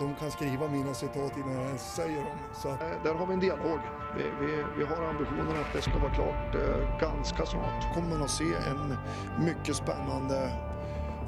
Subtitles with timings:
[0.00, 2.38] De kan skriva mina citat innan jag ens säger dem.
[2.62, 3.80] Så Eh, Där har vi en dialog.
[4.16, 7.94] Vi, vi, vi har ambitionen att det ska vara klart eh, ganska snart.
[7.94, 8.96] kommer man att se en
[9.46, 10.52] mycket spännande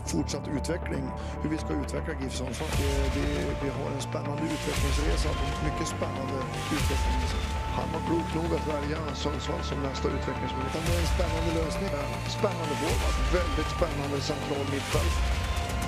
[0.07, 1.05] fortsatt utveckling.
[1.43, 2.69] Hur vi ska utveckla GIF Sundsvall.
[3.17, 3.27] Vi,
[3.63, 5.29] vi, har en spännande utvecklingsresa.
[5.69, 6.37] Mycket spännande
[6.77, 7.39] utvecklingsresa.
[7.79, 10.75] Han var klok nog att välja Sundsvall som nästa utvecklingsmöjlighet.
[10.75, 11.91] Utan det är en spännande lösning.
[12.39, 15.40] Spännande forward, väldigt spännande central mittfält.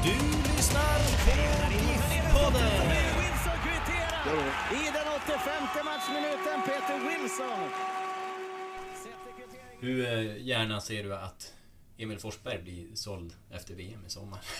[0.04, 0.08] Du
[0.56, 1.30] lyssnar på
[1.72, 2.70] GIF-podden.
[4.72, 6.62] I den 85 matchminuten.
[6.64, 7.70] Peter Wilson.
[9.80, 11.52] Hur eh, gärna ser du att
[11.98, 14.40] Emil Forsberg blir såld efter VM i sommar?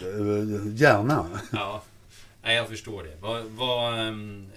[0.00, 1.40] Eh, Gärna.
[1.52, 1.82] Ja,
[2.42, 3.16] nej, jag förstår det.
[3.20, 4.50] Vad, vad ehm,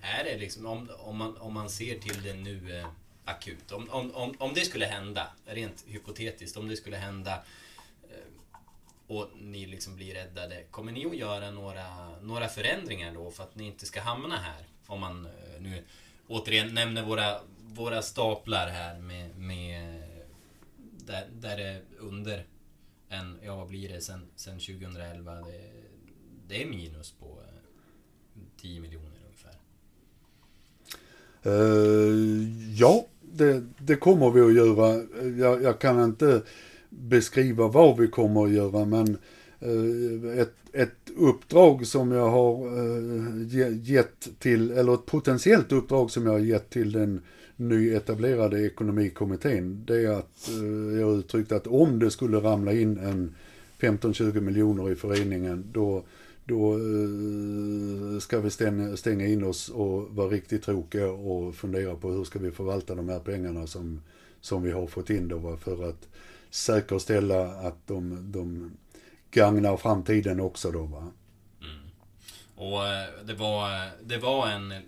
[0.00, 2.86] är det liksom, om, om, man, om man ser till det nu eh,
[3.24, 3.72] akut.
[3.72, 7.42] Om, om, om, om det skulle hända, rent hypotetiskt, om det skulle hända
[8.14, 10.62] Eh, och ni liksom blir räddade.
[10.70, 11.86] Kommer ni att göra några,
[12.22, 14.66] några förändringar då för att ni inte ska hamna här?
[14.86, 15.82] Om man eh, nu
[16.28, 20.02] återigen nämner våra, våra staplar här med, med
[21.06, 22.46] där, där det är under
[23.08, 25.34] en, ja vad blir det sen, sen 2011?
[25.34, 25.70] Det,
[26.48, 29.54] det är minus på eh, 10 miljoner ungefär.
[31.46, 35.02] Uh, ja, det, det kommer vi att göra.
[35.38, 36.42] Jag, jag kan inte
[36.98, 39.16] beskriva vad vi kommer att göra, men
[39.60, 46.26] eh, ett, ett uppdrag som jag har eh, gett till, eller ett potentiellt uppdrag som
[46.26, 47.20] jag har gett till den
[47.56, 52.98] nyetablerade ekonomikommittén, det är att eh, jag har uttryckt att om det skulle ramla in
[52.98, 53.34] en
[53.80, 56.04] 15-20 miljoner i föreningen, då
[56.46, 56.78] då
[58.20, 62.38] ska vi stänga, stänga in oss och vara riktigt tråkiga och fundera på hur ska
[62.38, 64.00] vi förvalta de här pengarna som,
[64.40, 66.08] som vi har fått in då för att
[66.54, 68.76] säkerställa att de, de
[69.30, 71.12] gagnar framtiden också då va.
[71.60, 71.90] Mm.
[72.54, 74.78] Och eh, det var, eh, det var en eh,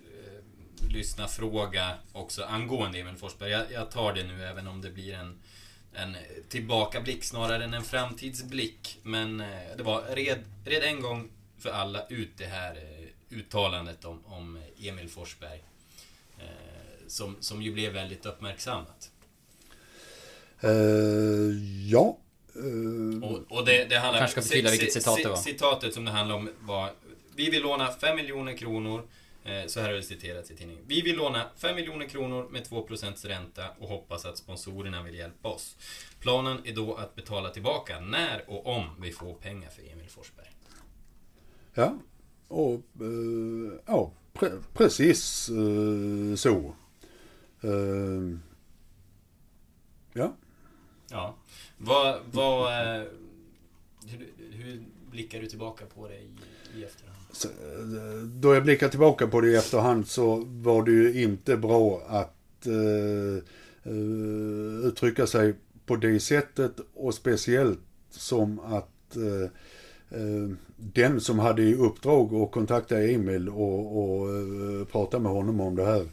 [0.89, 3.51] lyssnarfråga också angående Emil Forsberg.
[3.51, 5.39] Jag, jag tar det nu även om det blir en,
[5.93, 6.15] en
[6.49, 8.99] tillbakablick snarare än en framtidsblick.
[9.03, 14.05] Men eh, det var red, red en gång för alla ut det här eh, uttalandet
[14.05, 15.63] om, om Emil Forsberg.
[16.39, 19.11] Eh, som, som ju blev väldigt uppmärksammat.
[20.61, 20.69] Eh,
[21.91, 22.17] ja.
[22.55, 24.19] Eh, Och, och det, det handlar...
[24.19, 25.35] Kanske ska förtydliga vilket ci- citat ci- det var.
[25.37, 26.91] Citatet som det handlar om var
[27.35, 29.07] Vi vill låna 5 miljoner kronor
[29.43, 30.83] eh, Så här har det citerats i tidningen.
[30.87, 35.49] Vi vill låna 5 miljoner kronor med 2% ränta och hoppas att sponsorerna vill hjälpa
[35.49, 35.75] oss.
[36.19, 40.47] Planen är då att betala tillbaka när och om vi får pengar för Emil Forsberg.
[41.73, 41.97] Ja,
[42.47, 42.81] och
[43.85, 45.49] ja, pre precis
[46.35, 46.75] så.
[50.13, 50.35] Ja.
[51.09, 51.35] Ja.
[51.77, 52.19] Vad...
[52.31, 53.03] vad eh,
[54.05, 56.29] hur, hur blickar du tillbaka på det i,
[56.79, 57.17] i efterhand?
[57.31, 61.57] Så, eh, Då jag blickar tillbaka på det i efterhand så var det ju inte
[61.57, 63.43] bra att eh,
[64.83, 67.79] uttrycka sig på det sättet och speciellt
[68.09, 69.17] som att
[70.77, 74.27] den som hade i uppdrag att kontakta Emil och, och
[74.91, 76.07] prata med honom om det här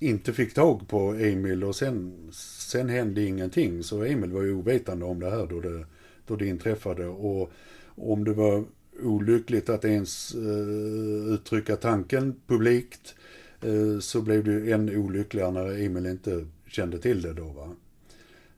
[0.00, 2.28] inte fick tag på Emil och sen,
[2.60, 3.82] sen hände ingenting.
[3.82, 5.86] Så Emil var ju ovetande om det här då det,
[6.26, 7.06] då det inträffade.
[7.06, 7.50] Och
[7.94, 8.64] om det var
[9.02, 13.14] olyckligt att ens eh, uttrycka tanken publikt
[13.62, 17.44] eh, så blev det ju än olyckligare när Emil inte kände till det då.
[17.44, 17.76] Va?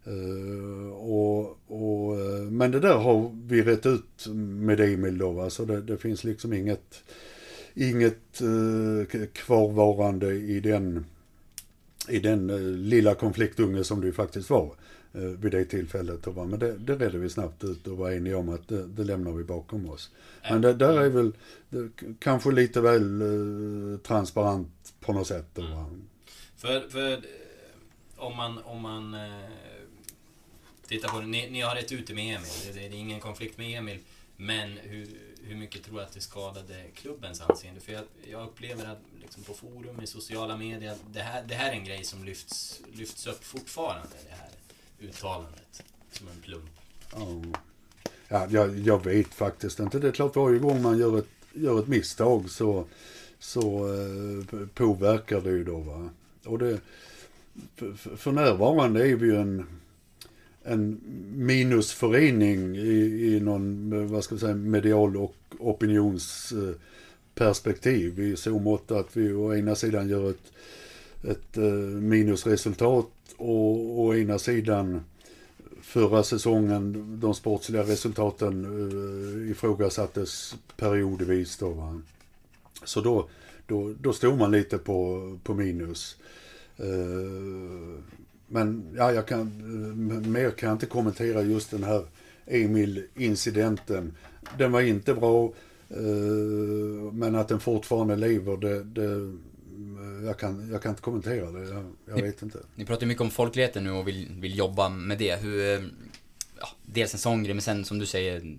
[0.05, 5.51] Eh, och, och, eh, men det där har vi rätt ut med Emil då, va?
[5.51, 7.05] så det, det finns liksom inget,
[7.75, 11.05] inget eh, kvarvarande i den,
[12.09, 14.75] i den eh, lilla konfliktunge som det ju faktiskt var
[15.13, 16.27] eh, vid det tillfället.
[16.27, 16.45] Och va?
[16.45, 19.33] Men det, det redde vi snabbt ut och var eniga om att det, det lämnar
[19.33, 20.11] vi bakom oss.
[20.51, 21.33] Men det där är väl
[21.69, 21.89] det,
[22.19, 25.47] kanske lite väl eh, transparent på något sätt.
[25.55, 25.69] Då, va?
[25.69, 26.03] Mm.
[26.57, 27.21] För, för
[28.17, 29.49] om man, om man eh,
[30.89, 31.27] titta på det.
[31.27, 32.49] Ni, ni har rätt ute med Emil.
[32.67, 33.99] Det, det är ingen konflikt med Emil.
[34.37, 35.09] Men hur,
[35.43, 37.81] hur mycket tror du att det skadade klubbens anseende?
[37.81, 41.69] För jag, jag upplever att liksom på forum, i sociala medier, det här, det här
[41.69, 44.09] är en grej som lyfts, lyfts upp fortfarande.
[44.29, 44.51] Det här
[45.09, 45.83] uttalandet.
[46.11, 46.71] Som en plump.
[47.13, 47.43] Ja,
[48.29, 49.99] ja jag, jag vet faktiskt inte.
[49.99, 52.87] Det är klart varje gång man gör ett, gör ett misstag så,
[53.39, 55.77] så eh, påverkar det ju då.
[55.79, 56.09] Va?
[56.45, 56.81] Och det,
[57.77, 59.81] för- för närvarande är vi ju en,
[60.65, 61.01] en
[61.37, 68.21] minusförening i, i någon, vad ska vi säga, medial och opinionsperspektiv.
[68.21, 70.53] I så mått att vi å ena sidan gör ett,
[71.29, 75.01] ett eh, minusresultat och å ena sidan
[75.83, 81.71] förra säsongen, de sportsliga resultaten uh, ifrågasattes periodvis då.
[81.71, 82.01] Va?
[82.85, 83.29] Så då,
[83.67, 86.17] då, då stod man lite på, på minus.
[86.77, 86.87] Eh,
[88.53, 92.05] men ja, jag kan, eh, mer kan jag inte kommentera just den här
[92.47, 94.17] Emil-incidenten.
[94.59, 95.53] Den var inte bra,
[95.89, 99.33] eh, men att den fortfarande lever, det, det,
[100.27, 101.69] jag, kan, jag kan inte kommentera det.
[101.69, 102.59] Jag, jag vet inte.
[102.75, 105.37] Ni pratar mycket om folkligheten nu och vill, vill jobba med det.
[105.37, 105.87] Hur, eh,
[106.61, 108.57] ja, dels en sån grej, men sen som du säger,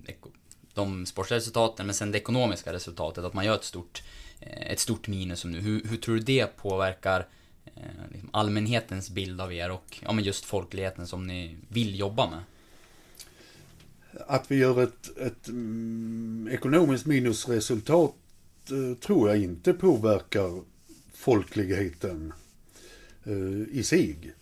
[0.74, 4.02] de sportsliga resultaten, men sen det ekonomiska resultatet, att man gör ett stort,
[4.40, 5.60] eh, ett stort minus som nu.
[5.60, 7.26] Hur, hur tror du det påverkar eh,
[7.76, 7.82] Eh,
[8.12, 12.40] liksom allmänhetens bild av er och ja, men just folkligheten som ni vill jobba med?
[14.26, 18.14] Att vi gör ett, ett mm, ekonomiskt minusresultat
[18.70, 20.62] eh, tror jag inte påverkar
[21.12, 22.32] folkligheten
[23.24, 24.34] eh, i sig.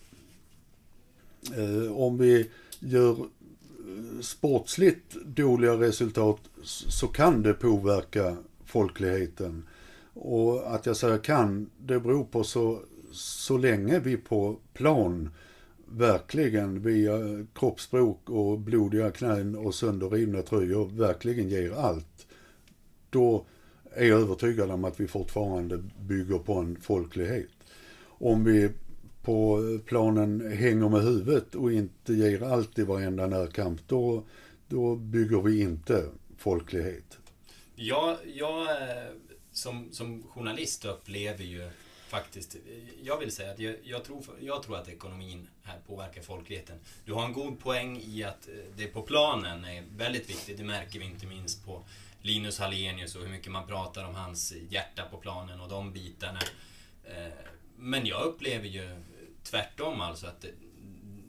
[1.57, 2.51] Eh, om vi
[2.81, 6.41] gör eh, sportsligt dåliga resultat
[6.89, 9.67] så kan det påverka folkligheten.
[10.15, 12.81] Och att jag säger kan, det beror på så,
[13.13, 15.31] så länge vi på plan
[15.87, 22.27] verkligen via kroppsspråk och blodiga knän och sönderrivna tröjor verkligen ger allt.
[23.11, 23.47] Då
[23.95, 27.51] är jag övertygad om att vi fortfarande bygger på en folklighet.
[28.05, 28.71] Om vi
[29.23, 34.25] på planen hänger med huvudet och inte ger allt i varenda närkamp, då,
[34.69, 36.05] då bygger vi inte
[36.39, 37.19] folklighet.
[37.75, 38.69] Jag, jag
[39.53, 41.71] som, som journalist upplever ju
[42.13, 42.57] faktiskt,
[43.03, 46.79] jag vill säga att jag, jag, tror, jag tror att ekonomin här påverkar folkligheten.
[47.05, 50.65] Du har en god poäng i att eh, det på planen är väldigt viktigt, det
[50.65, 51.85] märker vi inte minst på
[52.23, 56.41] Linus Hallenius och hur mycket man pratar om hans hjärta på planen och de bitarna.
[57.05, 57.33] Eh,
[57.77, 58.97] men jag upplever ju
[59.43, 60.51] tvärtom alltså att det,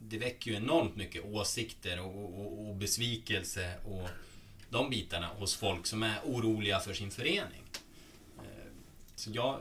[0.01, 4.09] det väcker ju enormt mycket åsikter och, och, och besvikelse och
[4.69, 7.63] de bitarna hos folk som är oroliga för sin förening.
[8.37, 8.71] Eh,
[9.15, 9.59] så jag...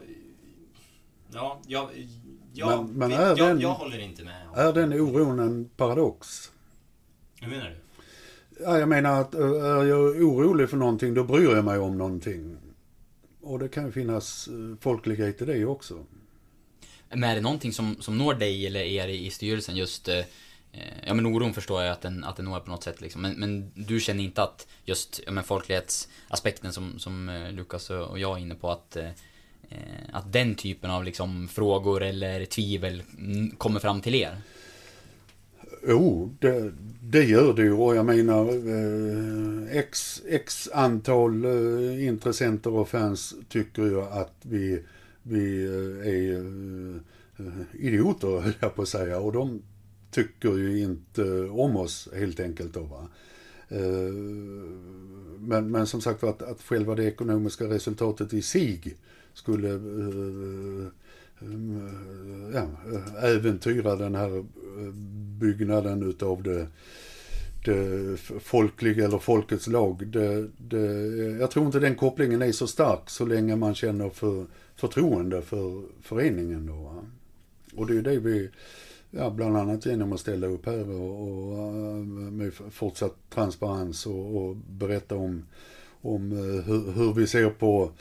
[1.32, 1.88] Ja, jag...
[2.54, 4.48] Jag, Men- men vet- är jag, den- jag håller inte med.
[4.48, 6.50] om- Är den oron en paradox?
[7.40, 7.76] Hur menar du?
[8.64, 11.98] Ja, jag menar att ö, är jag orolig för någonting, då bryr jag mig om
[11.98, 12.56] någonting.
[13.40, 16.04] Och det kan ju finnas eh, folklighet i det också.
[17.08, 20.24] Men är det någonting som, som når dig eller er i, styrelsen just eh, eh,
[21.06, 23.22] Ja men oron förstår jag att den, att den når på något sätt liksom.
[23.22, 28.18] men, men du känner inte att just ja, men folklighetsaspekten som, som eh, Lukas och
[28.18, 29.10] jag är inne på att eh, eh,
[29.72, 33.02] Eh, att den typen av liksom frågor eller tvivel
[33.58, 34.36] kommer fram till er?
[35.86, 36.72] Jo, det,
[37.02, 37.72] det gör det ju.
[37.72, 44.82] Och jag menar, eh, x, x antal eh, intressenter och fans tycker ju att vi,
[45.22, 46.36] vi eh, är
[47.38, 49.18] eh, idioter, höll jag på att säga.
[49.18, 49.62] Och de
[50.10, 52.80] tycker ju inte om oss helt enkelt då.
[52.80, 53.08] Va?
[53.68, 54.12] Eh,
[55.38, 58.96] men, men som sagt var att, att själva det ekonomiska resultatet i sig
[59.34, 60.86] skulle eh,
[61.40, 62.66] eh, eh, ja,
[63.22, 64.44] äventyra den här
[65.40, 66.66] byggnaden utav det,
[67.64, 70.06] det folkliga eller folkets lag.
[70.06, 71.06] Det, det,
[71.40, 75.82] jag tror inte den kopplingen är så stark så länge man känner för, förtroende för
[76.02, 76.66] föreningen.
[76.66, 77.04] Då, va?
[77.76, 78.50] Och det är det vi,
[79.10, 81.74] ja, bland annat genom att ställa upp här och, och
[82.32, 85.44] med fortsatt transparens och, och berätta om,
[86.00, 86.32] om
[86.66, 87.92] hur, hur vi ser på,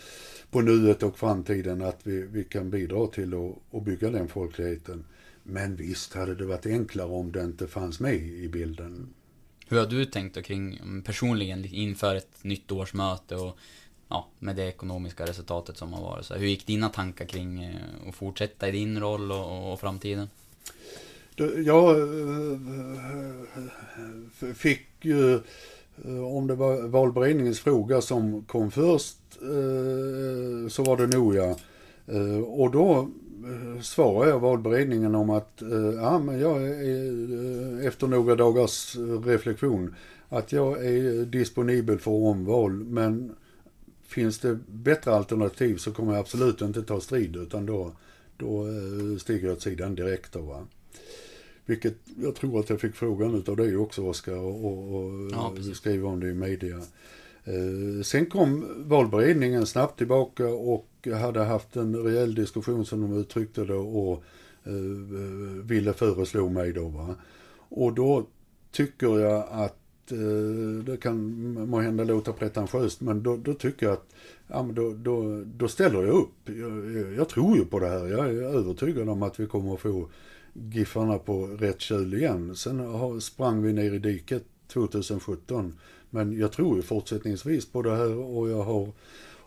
[0.51, 5.05] på nuet och framtiden, att vi, vi kan bidra till att, att bygga den folkligheten.
[5.43, 9.13] Men visst hade det varit enklare om det inte fanns med i bilden.
[9.67, 13.57] Hur har du tänkt då kring mm, personligen inför ett nytt årsmöte och
[14.07, 16.25] ja, med det ekonomiska resultatet som har varit?
[16.25, 17.75] Så hur gick dina tankar kring eh,
[18.07, 20.29] att fortsätta i din roll och, och framtiden?
[21.65, 22.57] Jag eh,
[24.55, 25.41] fick ju, eh,
[26.05, 31.55] Eh, om det var valberedningens fråga som kom först, eh, så var det nog ja.
[32.07, 33.09] Eh, och då
[33.81, 35.61] svarade jag valberedningen om att,
[35.95, 39.95] ja men jag är, efter några dagars reflektion,
[40.29, 43.35] att jag är disponibel för omval, men
[44.03, 47.91] finns det bättre alternativ så kommer jag absolut inte ta strid, utan då,
[48.37, 48.65] då
[49.19, 50.33] stiger jag åt sidan direkt.
[50.33, 50.67] Då, va?
[51.65, 55.77] Vilket jag tror att jag fick frågan utav dig också Oskar och, och, Ja, precis.
[55.77, 56.77] skriva om det i media.
[57.43, 63.65] Eh, sen kom valberedningen snabbt tillbaka och hade haft en rejäl diskussion som de uttryckte
[63.65, 64.23] det och
[64.63, 64.73] eh,
[65.63, 66.87] ville föreslå mig då.
[66.87, 67.15] Va?
[67.69, 68.27] Och då
[68.71, 73.93] tycker jag att eh, det kan må hända låta pretentiöst, men då, då tycker jag
[73.93, 74.09] att
[74.47, 76.33] ja, men då, då, då ställer jag upp.
[76.45, 78.07] Jag, jag, tror ju på det här.
[78.07, 80.09] Jag är övertygad om att vi kommer att få
[80.53, 82.55] Giffarna på rätt köl igen.
[82.55, 85.79] Sen sprang vi ner i diket 2017.
[86.09, 88.91] Men jag tror ju fortsättningsvis på det här och jag har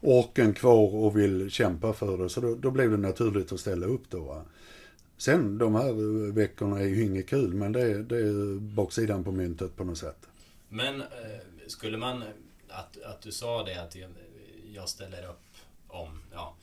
[0.01, 2.29] orken kvar och vill kämpa för det.
[2.29, 4.21] Så då, då blev det naturligt att ställa upp då.
[4.21, 4.45] Va?
[5.17, 9.25] Sen de här eh, veckorna är ju inget kul, men det är, det är baksidan
[9.25, 10.29] på myntet på något sätt.
[10.69, 11.07] Men eh,
[11.67, 12.23] skulle man,
[12.69, 13.97] att, att du sa det att
[14.73, 15.41] jag ställer upp
[15.89, 16.55] om, ja.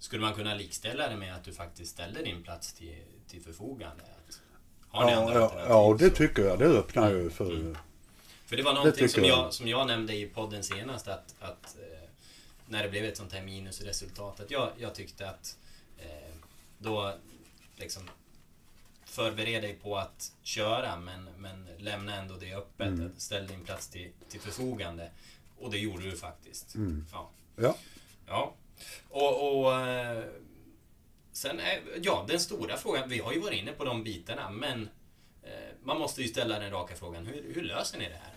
[0.00, 4.04] Skulle man kunna likställa det med att du faktiskt ställde din plats till, till förfogande?
[4.88, 6.58] Har ni ja, andra ja, ja, det tycker jag.
[6.58, 7.50] Det öppnar ju för...
[7.50, 7.76] Mm.
[8.44, 11.34] För det var någonting det som, jag, jag, som jag nämnde i podden senast att,
[11.40, 12.08] att eh,
[12.66, 15.56] när det blev ett sånt här minusresultat att jag, jag tyckte att
[15.98, 16.34] eh,
[16.78, 17.14] då
[17.76, 18.10] liksom
[19.04, 22.86] förbered dig på att köra men, men lämna ändå det öppet.
[22.86, 23.12] Mm.
[23.16, 25.10] Ställ din plats till, till förfogande.
[25.58, 26.74] Och det gjorde du faktiskt.
[26.74, 27.06] Mm.
[27.12, 27.30] Ja.
[27.56, 27.76] ja.
[28.26, 28.54] Ja.
[29.08, 30.22] Och, och eh,
[31.32, 34.88] sen är, ja, den stora frågan, vi har ju varit inne på de bitarna, men
[35.42, 35.50] eh,
[35.84, 38.36] man måste ju ställa den raka frågan, hur, hur löser ni det här?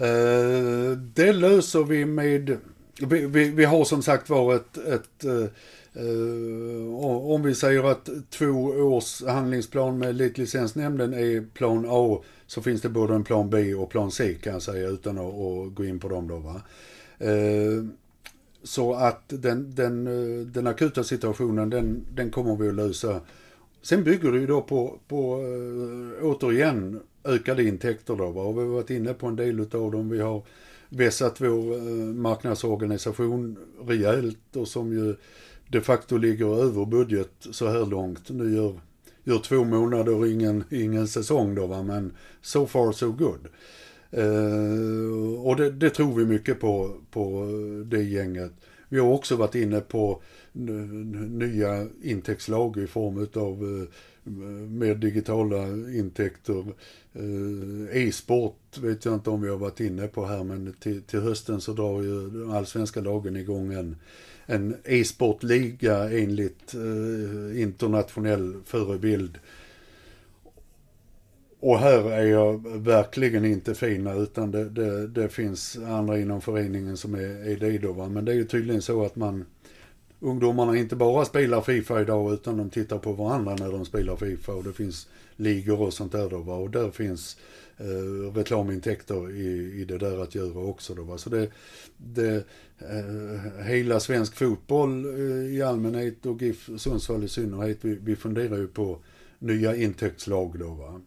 [0.00, 2.58] Uh, det löser vi med,
[3.00, 5.52] vi, vi, vi har som sagt varit ett, ett
[6.00, 12.82] Uh, om vi säger att två års handlingsplan med elitlicensnämnden är plan A så finns
[12.82, 15.84] det både en plan B och plan C kan jag säga utan att, att gå
[15.84, 16.36] in på dem då.
[16.36, 16.62] Va?
[18.66, 23.20] Så att den, den, eh, den akuta situationen, den, den kommer vi att lösa.
[23.82, 28.30] Sen bygger det ju då på, på eh, återigen ökade intäkter då.
[28.30, 28.42] Va?
[28.42, 30.08] Och vi har varit inne på en del av dem.
[30.08, 30.42] Vi har
[30.88, 31.80] vässat vår eh,
[32.14, 33.56] marknadsorganisation
[33.86, 35.16] rejält och som ju
[35.68, 38.30] de facto ligger över budget så här långt.
[38.30, 38.80] Nu gör,
[39.24, 43.48] gör två månader och ingen, ingen säsong då va, men so far so good.
[44.10, 47.48] Eh, och det, det, tror vi mycket på, på
[47.84, 48.52] det gänget.
[48.88, 50.22] Vi har också varit inne på
[51.28, 53.88] nya intäktslag i form av eh,
[54.68, 55.66] mer digitala
[55.98, 56.64] intäkter.
[57.12, 61.20] Eh, e-sport vet jag inte om vi har varit inne på här men till, till
[61.20, 63.96] hösten så drar ju allsvenska lagen igång en,
[64.46, 69.38] en e-sportliga enligt eh, internationell förebild
[71.66, 76.96] och här är jag verkligen inte fina utan det, det, det, finns andra inom föreningen
[76.96, 77.92] som är, är det då.
[77.92, 78.08] Va?
[78.08, 79.44] Men det är ju tydligen så att man
[80.20, 84.52] ungdomarna inte bara spelar Fifa idag utan de tittar på varandra när de spelar Fifa
[84.52, 86.38] och det finns ligor och sånt där då.
[86.38, 86.54] Va?
[86.54, 87.36] Och där finns
[87.76, 91.02] eh, reklamintäkter i, i det där att göra också då.
[91.02, 91.18] Va?
[91.18, 91.50] Så det,
[91.96, 92.44] det
[92.78, 98.56] eh, hela svensk fotboll eh, i allmänhet och GIF Sundsvall i synnerhet, vi, vi funderar
[98.56, 98.98] ju på
[99.38, 100.68] nya intäktslag då.
[100.68, 101.00] Va?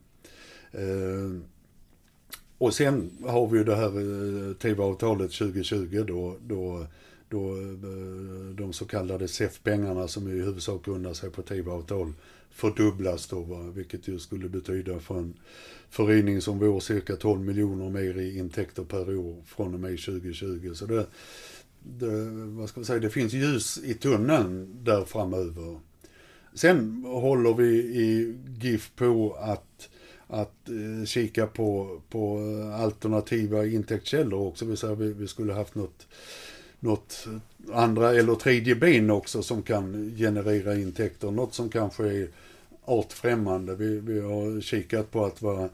[0.71, 1.41] Eh,
[2.57, 3.85] och sen har vi ju det här
[4.49, 6.85] eh, TV-avtalet 2020 då, då,
[7.29, 12.13] då eh, de så kallade SEF-pengarna som i huvudsak grundar sig på TV-avtal
[12.49, 13.71] fördubblas då, va?
[13.75, 15.33] vilket ju skulle betyda för en
[15.89, 20.71] förening som vår cirka 12 miljoner mer i intäkter per år från och med 2020.
[20.73, 21.07] Så det,
[21.83, 25.79] det, vad ska man säga, det finns ljus i tunneln där framöver.
[26.53, 29.89] Sen håller vi i GIF på att
[30.29, 32.39] att eh, kika på, på
[32.75, 34.65] alternativa intäktskällor också.
[34.65, 36.07] Vi, så vi, vi skulle haft något,
[36.79, 37.27] något
[37.73, 41.31] andra eller tredje ben också som kan generera intäkter.
[41.31, 42.29] Något som kanske är
[42.85, 43.75] artfrämmande.
[43.75, 45.69] Vi, vi har kikat på att vara,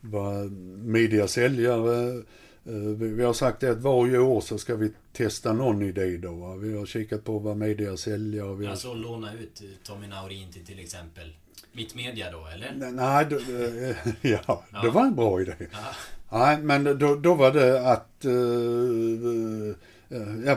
[0.00, 0.44] vara
[0.84, 2.22] mediasäljare.
[2.64, 6.32] Eh, vi har sagt att varje år så ska vi testa någon idé då.
[6.32, 6.56] Va?
[6.56, 8.54] Vi har kikat på vad mediasäljare...
[8.54, 8.70] Vi har...
[8.70, 11.32] Alltså låna ut Tommy Naurin till till exempel
[11.76, 12.92] Mittmedia då, eller?
[12.92, 15.54] Nej, då, eh, ja, ja, det var en bra idé.
[15.58, 16.38] Ja.
[16.38, 19.74] Nej, men då, då var det att uh,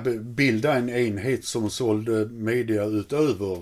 [0.06, 3.58] uh, bilda en enhet som sålde media utöver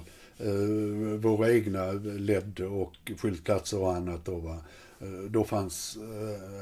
[0.45, 4.25] uh, våra egna LED och skyltplatser och annat.
[4.25, 4.57] Då, va?
[5.29, 5.97] då fanns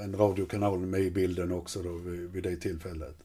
[0.03, 3.17] en radiokanal med i bilden också då vid, vid det tillfället.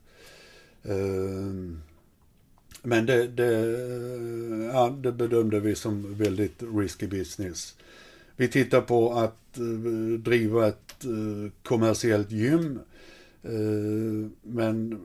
[2.82, 3.50] Men det, det,
[4.72, 7.76] ja, det bedömde vi som väldigt risky business.
[8.40, 12.78] Vi tittar på att eh, driva ett eh, kommersiellt gym.
[13.42, 15.00] Eh, men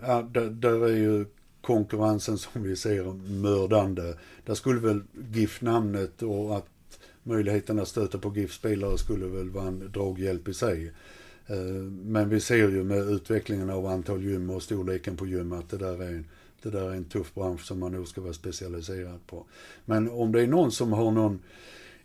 [0.00, 1.24] ja, där, där, är ju
[1.60, 3.04] konkurrensen som vi ser
[3.42, 4.14] mördande.
[4.44, 5.00] Där skulle väl
[5.32, 6.68] GIF-namnet och att
[7.22, 10.92] möjligheten att stöta på GIF-spelare skulle väl vara en draghjälp i sig.
[12.04, 15.76] Men vi ser ju med utvecklingen av antal gym och storleken på gym att det
[15.76, 16.24] där är
[16.62, 19.44] det där är en tuff bransch som man nog ska vara specialiserad på.
[19.84, 21.40] Men om det är någon som har någon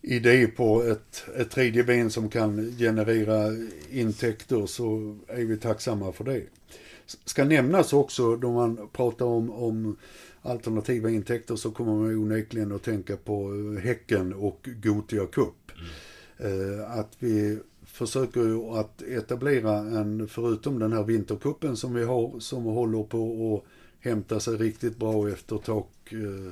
[0.01, 3.55] idé på ett, ett tredje ben som kan generera
[3.91, 6.43] intäkter så är vi tacksamma för det.
[7.25, 9.97] Ska nämnas också då man pratar om, om
[10.41, 13.51] alternativa intäkter så kommer man onekligen att tänka på
[13.83, 15.71] Häcken och Gotia Cup.
[16.39, 16.85] Mm.
[16.87, 23.03] Att vi försöker att etablera en, förutom den här vinterkuppen som vi har, som håller
[23.03, 26.51] på att hämta sig riktigt bra efter tak, eh,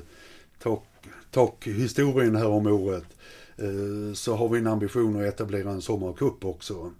[0.59, 0.83] tak,
[1.31, 3.17] takhistorien här om året.
[3.57, 6.91] Eh, så har vi en ambition att etablera en sommarkupp också.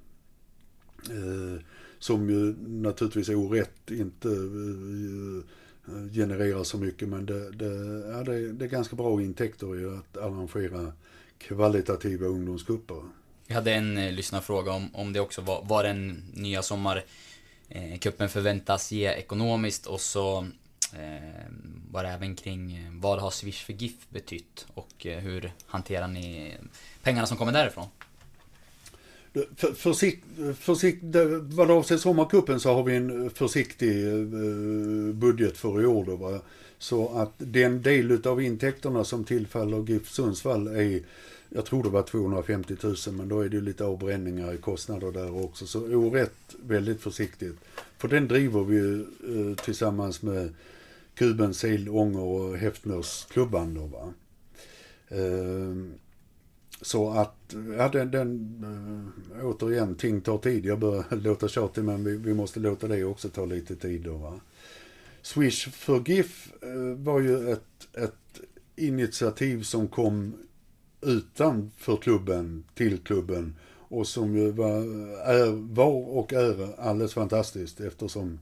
[1.10, 1.62] Eh,
[2.00, 4.30] som ju naturligtvis orätt inte
[6.14, 7.66] genererar så mycket men det, det,
[8.12, 10.92] ja, det, det är ganska bra intäkter i att arrangera
[11.38, 13.02] kvalitativa ungdomskupper.
[13.48, 17.04] Jag hade en eh, lyssnarfråga om, om det också var var den nya sommar
[17.70, 20.48] eh, förväntas ge ekonomiskt och så
[20.94, 21.52] eh,
[21.92, 26.08] var det även kring eh, vad har Swish för GIF betytt och eh, hur hanterar
[26.08, 26.54] ni
[27.02, 27.88] pengarna som kommer därifrån?
[29.56, 30.26] För, försikt,
[30.60, 31.04] försikt,
[31.42, 34.20] vad avser sommarkuppen så har vi en eh, försiktig eh,
[35.14, 36.40] budget för i år då, va?
[36.78, 41.02] Så att den del av intäkterna som tillfaller GIF Sundsvall är
[41.56, 45.44] jag tror det var 250 000 men då är det lite avbränningar i kostnader där
[45.46, 45.68] också.
[45.68, 47.56] Så orätt väldigt försiktigt.
[47.98, 50.54] För den driver vi ju eh, tillsammans med
[51.14, 54.14] Kuben, Sil, Ånger och Häftners klubban då va.
[55.08, 55.76] Eh,
[56.82, 60.66] så att, ja den, den eh, återigen, ting tar tid.
[60.66, 64.18] Jag börjar låta tjatig men vi, vi, måste låta det också ta lite tid då
[64.18, 64.40] va.
[65.22, 68.42] Swish för GIF eh, var ju ett, ett
[68.76, 70.34] initiativ som kom
[71.06, 73.56] utanför klubben till klubben
[73.88, 74.78] och som ju var,
[75.26, 78.40] är, var och är alldeles fantastiskt eftersom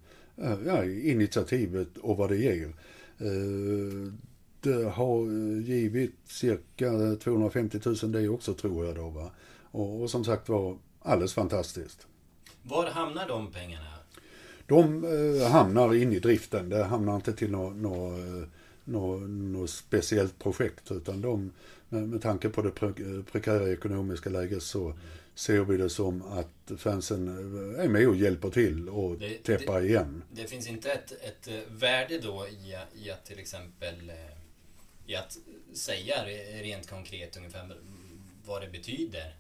[0.66, 2.74] ja, initiativet och vad det ger.
[3.18, 4.14] Eh,
[4.62, 5.26] det har
[5.62, 9.32] givit cirka 250 000 det också tror jag då va.
[9.72, 12.08] Och, och som sagt var alldeles fantastiskt.
[12.64, 13.86] Var hamnar de pengarna?
[14.66, 16.70] De eh, hamnar in i driften.
[16.70, 18.14] Det hamnar inte till något nå,
[18.84, 21.52] nå, nå speciellt projekt utan de
[21.90, 22.72] med, med tanke på det
[23.32, 24.94] prekära ekonomiska läget så
[25.36, 27.28] ser vi det som att fansen
[27.80, 30.24] är med och hjälper till och det, täppa det, igen.
[30.32, 34.16] Det finns inte ett, ett värde då i, i att till exempel eh,
[35.06, 35.38] i att
[35.74, 36.26] säga
[36.62, 37.78] rent konkret ungefär
[38.46, 39.36] vad det betyder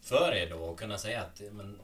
[0.00, 1.78] för er då och kunna säga att men,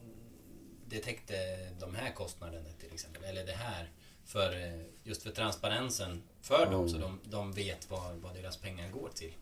[0.87, 1.35] det täckte
[1.81, 3.91] de här kostnaderna till exempel eller det här
[4.29, 6.89] för eh, just för transparensen för dem mm.
[6.89, 9.33] så de, de vet vad, vad deras pengar går till.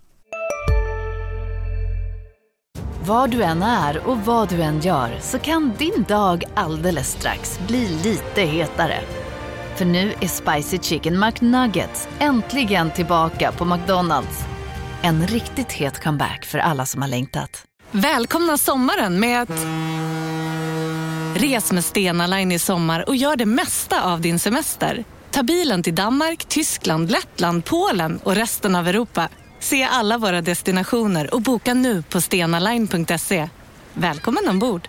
[3.07, 7.61] Var du än är och vad du än gör så kan din dag alldeles strax
[7.69, 9.01] bli lite hetare.
[9.77, 14.45] För nu är Spicy Chicken McNuggets äntligen tillbaka på McDonalds.
[15.03, 17.65] En riktigt het comeback för alla som har längtat.
[17.91, 19.67] Välkomna sommaren med att...
[21.39, 25.05] Res med Stena Line i sommar och gör det mesta av din semester.
[25.31, 29.29] Ta bilen till Danmark, Tyskland, Lettland, Polen och resten av Europa.
[29.61, 33.49] Se alla våra destinationer och boka nu på stenaline.se.
[33.95, 34.89] Välkommen ombord!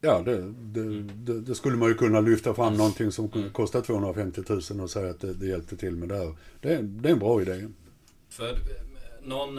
[0.00, 4.42] Ja, det, det, det, det, skulle man ju kunna lyfta fram någonting som kostar 250
[4.48, 6.36] 000 och säga att det, det hjälpte till med det här.
[6.60, 7.68] Det, det är en bra idé.
[8.28, 8.56] För
[9.22, 9.58] någon,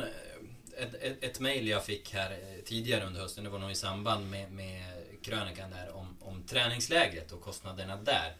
[0.78, 4.30] ett, ett, ett mejl jag fick här tidigare under hösten, det var nog i samband
[4.30, 4.84] med, med
[5.22, 8.36] krönikan där om, om träningslägret och kostnaderna där.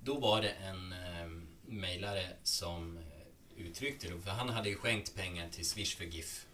[0.00, 1.28] Då var det en eh,
[1.66, 6.46] mejlare som eh, uttryckte det, för han hade ju skänkt pengar till Swish för GIF.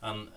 [0.00, 0.32] Han, eh,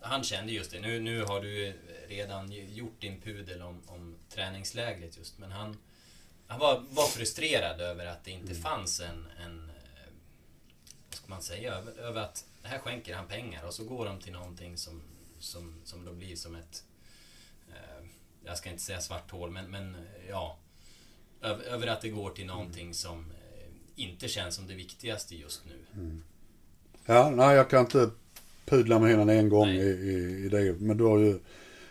[0.00, 1.74] han kände just det, nu, nu har du
[2.08, 5.76] redan gjort din pudel om, om träningslägret just, men han,
[6.46, 8.62] han var, var frustrerad över att det inte mm.
[8.62, 9.71] fanns en, en eh,
[11.22, 14.32] ska man säga, över, över att här skänker han pengar och så går de till
[14.32, 15.02] någonting som,
[15.38, 16.84] som, som då blir som ett
[18.44, 19.96] jag ska inte säga svart hål, men, men
[20.28, 20.58] ja.
[21.42, 22.94] Över, över att det går till någonting mm.
[22.94, 26.00] som eh, inte känns som det viktigaste just nu.
[26.00, 26.24] Mm.
[27.06, 28.10] Ja, nej jag kan inte
[28.64, 30.80] pudla med henne en gång i, i, i, det.
[30.80, 31.38] Men du har ju,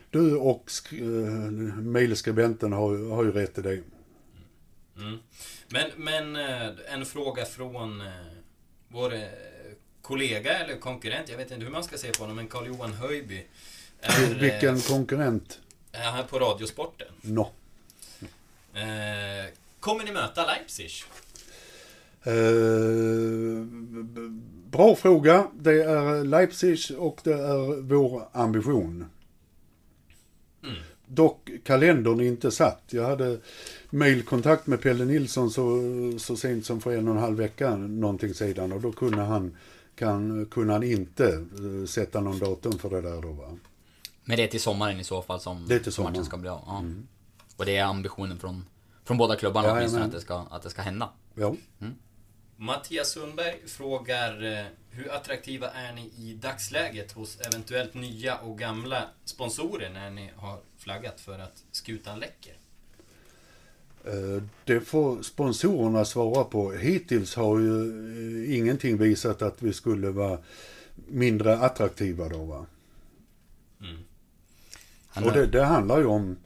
[0.10, 3.74] du och sk, uh, mejlskribenten har, har ju rätt i det.
[3.74, 3.84] Mm.
[4.98, 5.20] mm.
[5.70, 8.04] Men, men uh, en fråga från
[8.92, 9.14] vår
[10.02, 13.46] kollega eller konkurrent, jag vet inte hur man ska se på honom, men Carl-Johan Höjby.
[14.02, 15.60] Är, Vilken konkurrent?
[15.92, 17.08] Är han på Radiosporten?
[17.22, 17.50] No.
[18.74, 19.50] Eh,
[19.80, 20.92] kommer ni möta Leipzig?
[22.24, 23.66] Eh,
[24.72, 25.48] bra fråga.
[25.54, 29.06] Det är Leipzig och det är vår ambition.
[31.06, 32.84] dock kalendern inte satt.
[32.90, 33.38] Jag hade
[33.92, 35.82] mailkontakt med Pelle Nilsson så,
[36.20, 39.58] så sent som för en och en halv vecka någonting sedan och då kunde han,
[39.96, 43.58] kan, kunde han inte eh, sätta någon datum för det där då va.
[44.24, 46.14] Men det är till sommaren i så fall som Det är till sommaren.
[46.14, 46.64] matchen ska bli av?
[46.66, 46.80] Ja.
[46.80, 47.08] Mm.
[47.58, 48.66] Och det är ambitionen från,
[49.06, 51.10] från båda klubbarna Ja, åtminstone att det, ska, att det ska hända?
[51.36, 51.56] Ja.
[52.56, 59.04] Mattias Sundberg frågar eh, hur attraktiva är ni i dagsläget hos eventuellt nya och gamla
[59.26, 62.54] sponsorer när ni har flaggat för att skutan läcker?
[64.06, 66.72] Eh, Det får sponsorerna svara på.
[66.72, 67.82] Hittills har ju
[68.48, 70.38] eh, ingenting visat att vi skulle vara
[71.08, 72.66] mindre attraktiva då va.
[75.08, 76.38] Han Och det, det handlar ju om,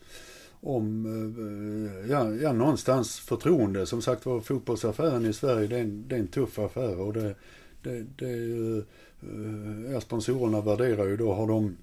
[0.61, 3.85] om eh, ja, ja, någonstans förtroende.
[3.85, 6.99] Som sagt var, fotbollsaffären i Sverige, det är en, det är en tuff affär.
[6.99, 7.35] Och det,
[7.81, 8.83] det, det är ju,
[9.91, 11.77] ja, sponsorerna värderar ju då, har de,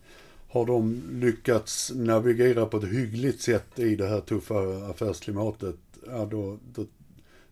[0.52, 4.54] har de lyckats navigera på ett hyggligt sätt i det här tuffa
[4.90, 6.86] affärsklimatet, ja då, då,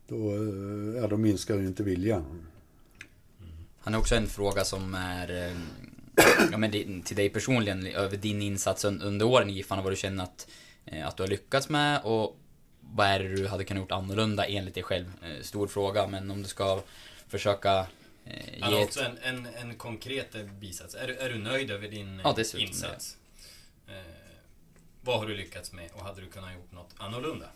[0.08, 2.24] då, eh, ja, då minskar ju inte viljan.
[3.80, 5.56] Han har också en fråga som är eh,
[6.52, 10.24] ja, men till dig personligen över din insats under åren i Giffarna, vad du känner
[10.24, 10.48] att,
[10.84, 12.36] eh, att du har lyckats med och
[12.80, 15.12] vad är det du hade kunnat gjort annorlunda enligt dig själv?
[15.42, 16.80] Stor fråga, men om du ska
[17.28, 17.86] försöka
[18.62, 18.84] eh, ett...
[18.84, 20.94] också en, en, en konkret bisats.
[20.94, 23.16] Är, du- är du nöjd över din Ja, insats?
[23.88, 23.94] Eh,
[25.02, 27.46] vad har du lyckats med och hade du kunnat gjort något annorlunda?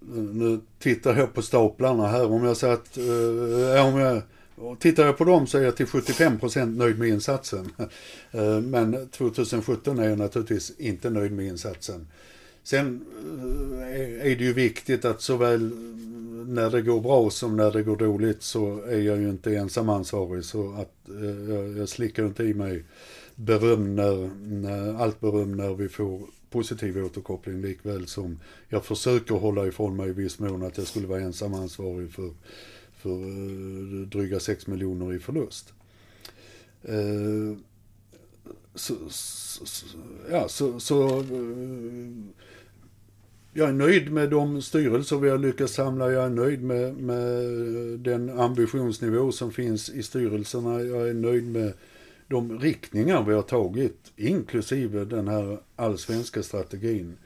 [0.00, 2.26] Nu tittar jag på staplarna här.
[2.26, 4.22] Om jag säger att, eh, om jag,
[4.78, 7.72] tittar jag på dem så är jag till 75% nöjd med insatsen.
[8.34, 12.06] Eh, men 2017 är jag naturligtvis inte nöjd med insatsen.
[12.62, 13.04] Sen
[13.80, 15.70] eh, är det ju viktigt att såväl
[16.46, 19.88] när det går bra som när det går dåligt så är jag ju inte ensam
[19.88, 20.44] ansvarig.
[20.44, 22.84] Så att eh, jag, jag slickar inte i mig
[23.34, 26.20] beröm när, när, allt beröm när vi får
[26.50, 31.06] positiv återkoppling likväl som jag försöker hålla ifrån mig i viss mån att jag skulle
[31.06, 32.30] vara ensam ansvarig för,
[32.96, 35.72] för eh, dryga 6 miljoner i förlust.
[38.74, 39.86] Så, så, så,
[40.30, 41.26] ja, så, så eh,
[43.52, 46.12] jag är nöjd med de styrelser vi har lyckats samla.
[46.12, 47.44] Jag är nöjd med, med
[48.00, 50.80] den ambitionsnivå som finns i styrelserna.
[50.82, 51.72] Jag är nöjd med
[52.28, 57.16] de riktningar vi har tagit, inklusive den här allsvenska strategin.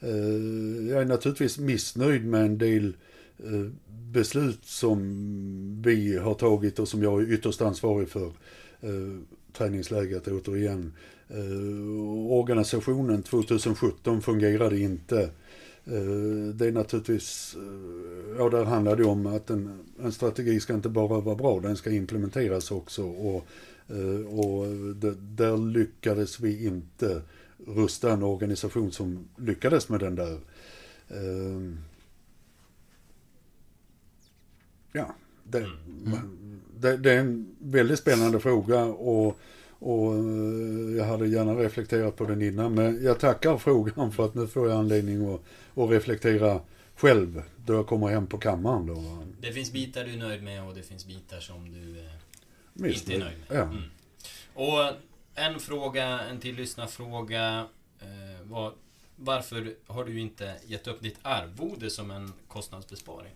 [0.00, 2.96] Eh, jag är naturligtvis missnöjd med en del
[3.38, 3.70] eh,
[4.12, 8.32] beslut som vi har tagit och som jag är ytterst ansvarig för.
[9.56, 10.92] Träningsläget återigen.
[11.28, 15.22] Eh, Organisationen 2017 fungerade inte.
[15.84, 20.74] Eh, Det är naturligtvis, eh, ja där handlar det om att en, en strategi ska
[20.74, 23.04] inte bara vara bra, den ska implementeras också.
[23.04, 23.46] Och,
[23.88, 24.66] eh, och
[24.96, 27.22] det, där lyckades vi inte
[27.66, 30.32] rusta en organisation som lyckades med den där.
[31.08, 31.60] Eh,
[34.92, 35.14] Ja,
[35.50, 35.70] det,
[36.76, 39.38] det, det är en väldigt spännande fråga och,
[39.78, 42.74] och eh, jag hade gärna reflekterat på den innan.
[42.74, 45.40] Men jag tackar frågan för att nu får jag anledning att,
[45.74, 46.60] att reflektera
[46.96, 48.86] själv då jag kommer hem på kammaren.
[48.86, 49.24] Då.
[49.40, 53.14] Det finns bitar du är nöjd med och det finns bitar som du eh, inte
[53.14, 53.58] är nöjd med.
[53.58, 53.62] Ja.
[53.62, 53.82] Mm.
[54.54, 54.92] Och
[55.34, 57.66] en fråga, en till lyssnarfråga.
[58.00, 58.72] Eh, var,
[59.16, 63.32] varför har du inte gett upp ditt arvode som en kostnadsbesparing?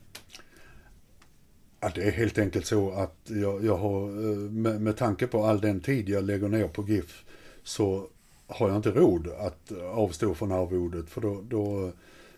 [1.81, 5.45] Ja, det är helt enkelt så att jag, jag har, eh, med, med tanke på
[5.45, 7.25] all den tid jag lägger ner på GIF,
[7.63, 8.07] så
[8.47, 11.09] har jag inte råd att avstå från arvodet.
[11.09, 11.87] För då, då,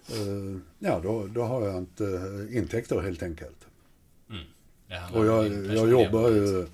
[0.09, 3.67] eh, ja, då, då har jag inte eh, intäkter helt enkelt.
[4.89, 6.67] Handlar Och jag, jag jobbar ju...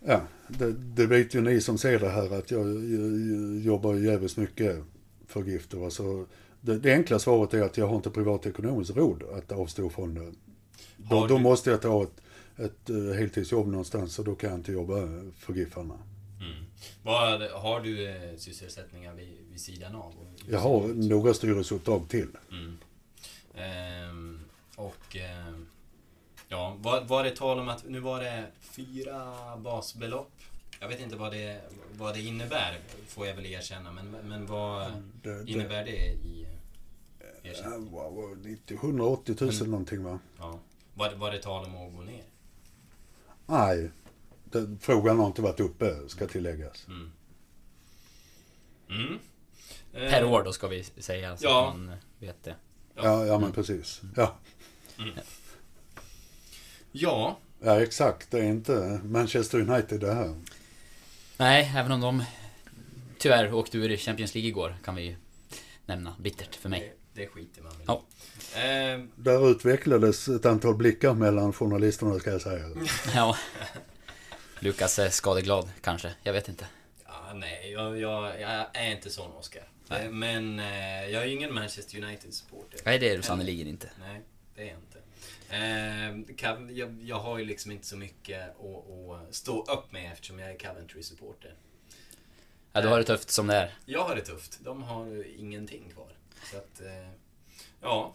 [0.00, 4.36] Ja, det, det vet ju ni som ser det här att jag, jag jobbar jävligt
[4.36, 4.84] mycket
[5.26, 5.74] för GIF.
[5.74, 6.26] Alltså,
[6.60, 10.32] det, det enkla svaret är att jag har inte privatekonomiskt råd att avstå från det.
[11.10, 12.20] Då, då måste jag ta ett,
[12.56, 14.94] ett eh, heltidsjobb någonstans och då kan jag inte jobba
[15.38, 15.98] för GIFarna.
[16.40, 16.64] Mm.
[17.02, 20.12] Vad, har du eh, sysselsättningar vid, vid sidan av?
[20.48, 22.28] Jag har några styrelseuppdrag till.
[22.50, 22.78] Mm.
[23.54, 24.40] Ehm,
[24.76, 25.66] och ehm,
[26.48, 30.32] ja, var, var det tal om att nu var det fyra basbelopp?
[30.80, 31.60] Jag vet inte vad det,
[31.98, 33.92] vad det innebär, får jag väl erkänna.
[33.92, 36.46] Men, men vad Det- det- innebär det i
[37.20, 37.88] eh, ersättning?
[37.92, 38.48] Ja, vad var det?
[38.48, 39.70] 90, 180 000 Mm.
[39.70, 40.18] någonting va?
[40.38, 40.58] Ja.
[40.94, 42.24] Var, var det tal om att gå ner?
[43.46, 43.90] Nej,
[44.44, 46.86] det, frågan har inte varit uppe ska tilläggas.
[46.88, 47.12] Mm.
[48.90, 49.18] Mm.
[49.92, 51.68] Eh, Per år då ska vi säga, så Ja.
[51.68, 52.54] att man vet det.
[52.94, 54.00] Ja, ja men precis.
[54.16, 54.36] Ja.
[56.92, 58.30] Ja, ja, exakt.
[58.30, 60.40] Det är inte Manchester United det här.
[61.36, 62.24] Nej, även om de
[63.18, 65.16] tyvärr åkte ur Champions League igår, kan vi ju
[65.86, 66.14] nämna.
[66.20, 66.96] Bittert för mig.
[67.14, 68.02] Det, det skiter man väl Ja.
[68.54, 72.64] Eh, Där utvecklades ett antal blickar mellan journalisterna ska jag säga.
[73.14, 73.36] Ja.
[74.60, 76.14] Lukas är skadeglad, kanske.
[76.22, 76.66] Jag vet inte.
[77.06, 79.68] ja, nej, jag, jag, jag är inte sån Oscar.
[79.90, 82.80] Eh, Men eh, jag är ju ingen Manchester United-supporter.
[82.84, 83.90] Nej, det är du sannerligen inte.
[84.00, 84.20] Nej,
[84.54, 84.98] det är jag inte.
[86.30, 88.90] Eh, kan, jag, jag har ju liksom inte så mycket att,
[89.28, 91.54] att stå upp med eftersom jag är Coventry-supporter.
[92.72, 93.74] Ja, du har det tufft som det är.
[93.84, 94.58] Jag har det tufft.
[94.64, 96.08] De har ingenting kvar.
[96.50, 97.10] Så att, eh,
[97.80, 98.14] ja.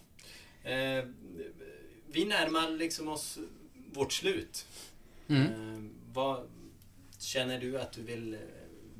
[0.65, 1.05] Eh,
[2.11, 3.39] vi närmar liksom oss
[3.93, 4.65] vårt slut.
[5.27, 5.41] Mm.
[5.41, 6.43] Eh, vad
[7.19, 8.39] Känner du att du vill eh,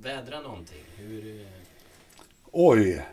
[0.01, 0.84] vädra någonting?
[0.95, 1.47] Hur, eh,
[2.51, 3.06] Oj.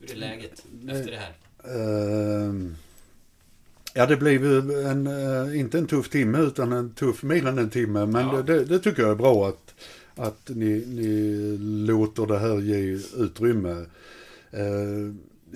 [0.00, 1.34] hur är läget efter det här?
[1.64, 2.76] Ehm,
[3.94, 7.58] ja, det blev ju en, eh, inte en tuff timme utan en tuff mer än
[7.58, 8.06] en timme.
[8.06, 8.42] Men Ja.
[8.42, 9.74] det, det, det tycker jag är bra att,
[10.14, 13.86] att ni, ni låter det här ge utrymme.
[14.54, 15.14] Uh,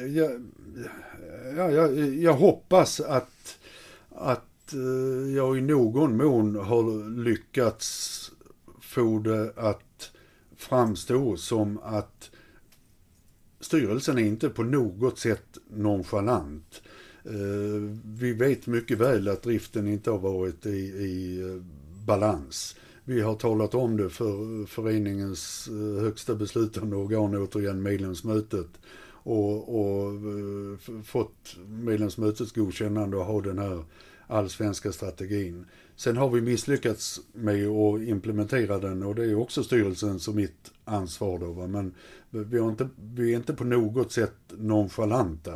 [0.08, 0.46] jag,
[1.56, 3.58] ja, jag, jag hoppas att,
[4.08, 8.32] att eh, jag i någon mån har lyckats
[8.80, 10.10] få det att
[10.56, 12.30] framstå som att
[13.60, 16.82] styrelsen är inte på något sätt nonchalant.
[17.24, 21.62] Eh, vi vet mycket väl att driften inte har varit i, i eh,
[22.06, 22.76] balans.
[23.04, 25.68] Vi har talat om det för föreningens
[26.00, 28.66] högsta beslutande organ, återigen medlemsmötet.
[29.26, 33.84] Och, och eh, fått medlemsmötets godkännande att ha den här
[34.26, 35.64] allsvenska strategin.
[35.96, 40.72] Sen har vi misslyckats med att implementera den och det är också styrelsens och mitt
[40.84, 41.52] ansvar då.
[41.52, 41.66] Va?
[41.66, 41.94] Men
[42.30, 45.54] vi, har inte, vi är inte på något sätt nonchalanta.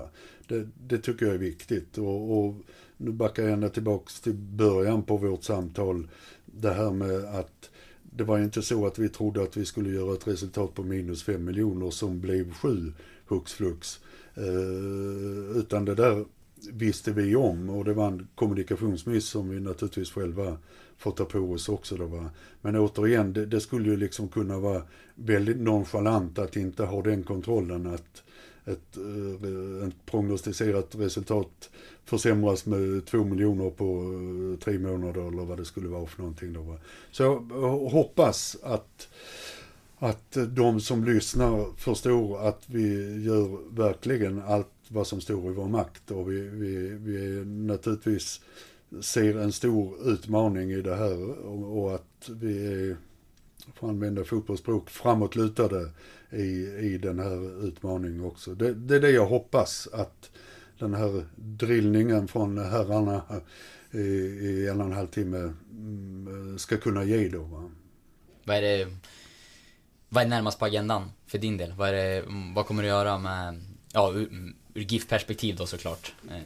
[0.48, 1.98] Det, det tycker jag är viktigt.
[1.98, 2.54] Och, och
[2.96, 6.08] nu backar jag ända tillbaks till början på vårt samtal.
[6.46, 7.70] Det här med att
[8.02, 11.22] det var inte så att vi trodde att vi skulle göra ett resultat på minus
[11.22, 12.92] 5 miljoner som blev 7
[13.30, 14.00] hux flux.
[14.34, 16.24] Eh, utan det där
[16.72, 20.58] visste vi om och det var en kommunikationsmiss som vi naturligtvis själva
[20.98, 21.96] får ta på oss också.
[21.96, 22.30] Då, va?
[22.60, 24.82] Men återigen, det, det skulle ju liksom kunna vara
[25.14, 28.22] väldigt nonchalant att inte ha den kontrollen att
[28.64, 31.70] ett, eh, ett prognostiserat resultat
[32.04, 36.52] försämras med två miljoner på eh, tre månader eller vad det skulle vara för någonting.
[36.52, 36.76] Då, va?
[37.10, 37.40] Så jag
[37.90, 39.08] hoppas att
[40.02, 45.68] att de som lyssnar förstår att vi gör verkligen allt vad som står i vår
[45.68, 48.40] makt och vi, vi, vi naturligtvis
[49.00, 52.96] ser en stor utmaning i det här och, och att vi är,
[53.74, 55.90] för att använda fotbollsspråk, framåtlutade
[56.30, 56.44] i,
[56.78, 58.54] i den här utmaningen också.
[58.54, 60.30] Det, det är det jag hoppas att
[60.78, 63.22] den här drillningen från herrarna
[63.90, 67.42] i, i en och en halv timme mm, ska kunna ge då.
[67.42, 67.70] Va?
[68.44, 68.86] Vad är det...
[70.12, 71.72] Vad är närmast på agendan för din del?
[71.72, 73.60] Vad, det, mm, vad kommer du göra med...
[73.92, 76.12] Ja, ur, ur GIF-perspektiv då såklart.
[76.30, 76.36] Eh,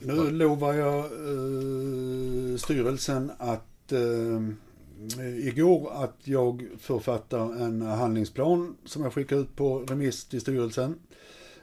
[0.00, 9.12] Nu lovar jag eh, styrelsen att eh, igår att jag författar en handlingsplan som jag
[9.12, 10.94] skickar ut på remiss till styrelsen.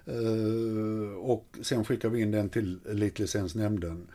[0.06, 4.08] Eh, och sen skickar vi in den till Elitlicensnämnden.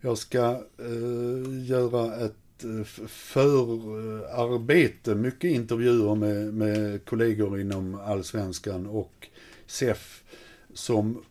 [0.00, 2.41] Jag ska eh, göra ett
[3.08, 9.28] förarbete, mycket intervjuer med, med kollegor inom Allsvenskan och
[9.66, 10.22] SEF
[10.74, 11.22] som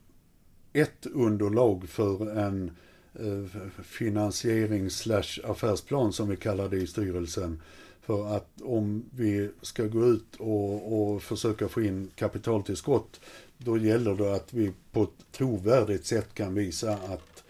[0.73, 2.71] ett underlag för en
[3.13, 3.45] eh,
[3.83, 7.61] finansiering slash affärsplan som vi kallar det i styrelsen.
[8.01, 13.19] För att om vi ska gå ut och, och försöka få in kapitaltillskott
[13.57, 17.43] då gäller det att vi på ett trovärdigt sätt kan visa att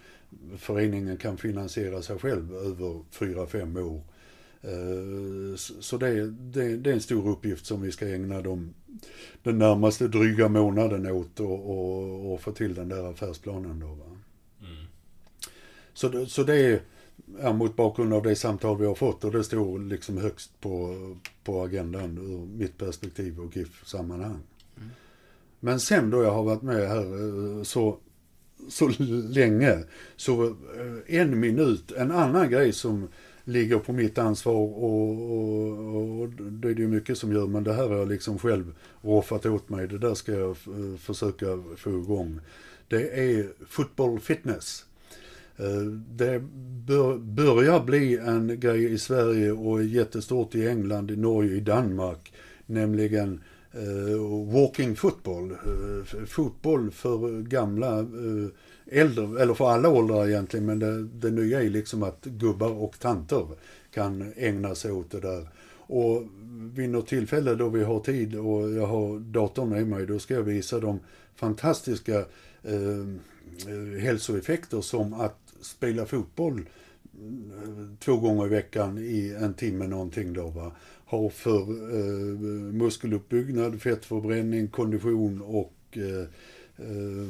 [0.57, 4.01] föreningen kan finansiera sig själv över fyra fem år.
[4.61, 8.73] Eh, Så det, det, det är en stor uppgift som vi ska ägna dem
[9.43, 13.87] den närmaste dryga månaden åt och, och, och få till den där affärsplanen då.
[13.87, 14.17] Va?
[14.59, 14.85] Mm.
[15.93, 16.81] Så, så det är
[17.41, 20.95] ja, mot bakgrund av det samtal vi har fått och det står liksom högst på,
[21.43, 24.39] på agendan ur mitt perspektiv och GIF-sammanhang.
[25.59, 27.03] Men sen då jag har varit med här
[27.57, 27.97] eh, så,
[28.69, 28.91] så
[29.29, 29.83] länge,
[30.15, 33.07] så eh, en minut, en annan grej som
[33.43, 37.63] ligger på mitt ansvar och, och, och det är det ju mycket som gör, men
[37.63, 39.87] det här har jag liksom själv roffat åt mig.
[39.87, 41.45] Det där ska jag eh, försöka
[41.77, 42.39] få igång.
[42.87, 44.85] Det är football fitness.
[45.57, 46.39] Eh, det
[46.87, 51.59] bör, börjar bli en grej i Sverige och är jättestort i England, i Norge, i
[51.59, 52.33] Danmark.
[52.65, 53.39] Nämligen eh,
[53.73, 55.51] Eh, walking football.
[55.51, 58.47] Eh, fotboll för gamla, eh,
[58.85, 60.65] äldre, eller för alla åldrar egentligen.
[60.65, 63.47] Men det, det nya är liksom att gubbar och tanter
[63.93, 65.47] kan ägna sig åt det där.
[65.73, 66.23] Och
[66.73, 70.33] vid något tillfälle då vi har tid och jag har datorn med mig, då ska
[70.33, 70.99] jag visa de
[71.35, 72.19] fantastiska
[72.63, 76.65] eh, hälsoeffekter som att spela fotboll
[77.21, 80.71] mm, två gånger i veckan i en timme någonting då va.
[81.11, 81.61] Har för
[81.93, 82.35] eh,
[82.73, 86.21] muskeluppbyggnad, fettförbränning, kondition och eh,
[86.87, 87.27] eh,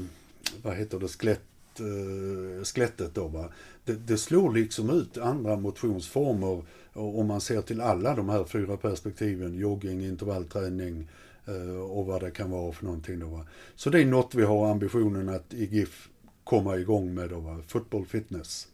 [0.64, 3.50] vad heter det, skelett, eh, skelettet då va.
[3.86, 6.64] Det, det slår liksom ut andra motionsformer
[6.94, 11.08] om man ser till alla de här fyra perspektiven, jogging, intervallträning
[11.46, 13.46] eh, och vad det kan vara för någonting då va.
[13.76, 16.10] Så det är något vi har ambitionen att i GIF
[16.44, 18.68] komma igång med då va, football fitness.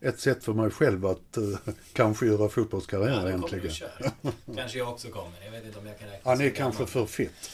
[0.00, 1.58] Ett sätt för mig själv att uh,
[1.92, 3.72] kanske göra fotbollskarriär Ja, äntligen.
[4.56, 5.44] Kanske jag också kommer.
[5.44, 6.88] Jag vet inte om jag kan räkna Han är kanske gammal.
[6.88, 7.50] för fit.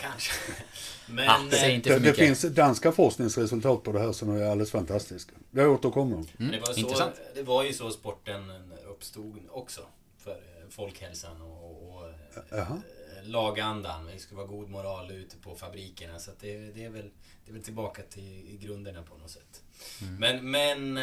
[0.00, 0.32] Kanske.
[1.08, 1.28] Men...
[1.28, 2.16] Ah, Det, det mycket.
[2.16, 5.32] finns danska forskningsresultat på det här som är alldeles fantastiska.
[5.50, 6.24] Jag återkommer.
[6.38, 7.14] Mm, det, var så, intressant.
[7.34, 8.52] det var ju så sporten
[8.88, 9.80] uppstod också.
[10.18, 12.14] För eh, folkhälsan och, och eh,
[12.50, 12.82] Jaha.
[13.22, 14.06] lagandan.
[14.06, 16.18] Det ska vara god moral ute på fabrikerna.
[16.18, 17.10] Så att det, det, är väl,
[17.44, 19.62] det är väl tillbaka till grunderna på något sätt.
[20.02, 20.14] Mm.
[20.16, 20.98] Men, men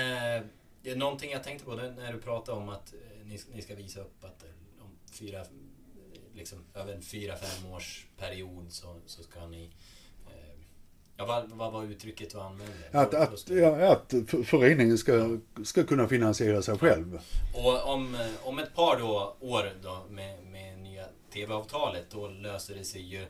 [0.87, 3.75] det är någonting jag tänkte på när du pratade om att eh, ni, ni ska
[3.75, 5.43] visa upp att eh, om fyra,
[6.35, 9.63] liksom, över en fyra, fem års period så, så ska ni
[10.27, 10.59] eh,
[11.17, 12.73] Ja, vad, vad var uttrycket du använde?
[12.91, 17.19] Att, att, ja, att för- föreningen ska, ska kunna finansiera sig själv.
[17.55, 22.75] Och om, eh, om ett par då, år då med, med nya TV-avtalet då löser
[22.75, 23.21] det sig ju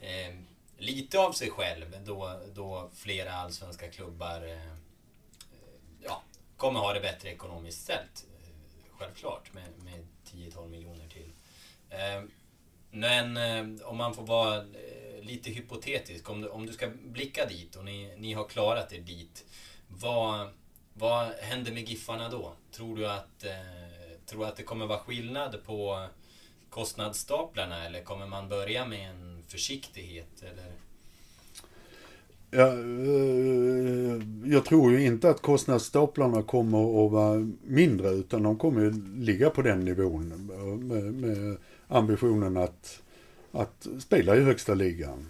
[0.00, 0.34] eh,
[0.78, 4.76] lite av sig själv då, då flera allsvenska klubbar eh, eh,
[6.56, 8.26] kommer ha det bättre ekonomiskt ställt.
[8.42, 8.48] Eh,
[8.98, 11.32] självklart med, med 10-12 miljoner till.
[11.90, 12.22] Eh,
[12.90, 14.64] men eh, om man får vara
[15.20, 19.00] lite hypotetisk, om du, om du ska blicka dit och ni, ni har klarat er
[19.00, 19.44] dit.
[19.88, 20.48] Vad,
[20.94, 22.52] vad händer med Giffarna då?
[22.72, 23.44] Tror du att,
[24.26, 26.08] tror du att det kommer vara skillnad på
[26.70, 30.42] kostnadsstaplarna eller kommer man börja med en försiktighet?
[30.42, 30.72] Eller?
[32.58, 38.86] Ja, eh, jag tror ju inte att kostnadsstaplarna kommer att vara mindre utan de kommer
[38.86, 40.28] att ligga på den nivån
[40.88, 41.56] med, med
[41.88, 43.02] ambitionen att,
[43.52, 45.26] att spela i högsta ligan.